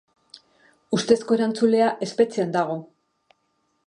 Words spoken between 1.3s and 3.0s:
erantzulea espetxean dago.